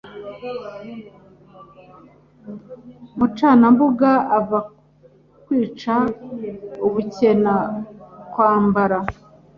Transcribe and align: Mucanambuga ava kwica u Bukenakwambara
Mucanambuga 3.17 4.11
ava 4.37 4.59
kwica 5.43 5.95
u 6.85 6.87
Bukenakwambara 6.93 8.99